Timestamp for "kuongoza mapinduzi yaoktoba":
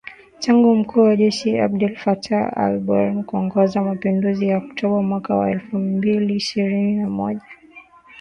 3.23-5.01